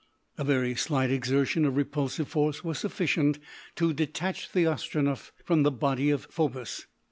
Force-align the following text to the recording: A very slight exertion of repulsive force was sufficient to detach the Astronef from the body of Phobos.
A 0.35 0.43
very 0.43 0.73
slight 0.73 1.11
exertion 1.11 1.63
of 1.63 1.77
repulsive 1.77 2.27
force 2.27 2.63
was 2.63 2.79
sufficient 2.79 3.37
to 3.75 3.93
detach 3.93 4.51
the 4.51 4.63
Astronef 4.65 5.31
from 5.45 5.61
the 5.61 5.69
body 5.69 6.09
of 6.09 6.25
Phobos. 6.31 6.87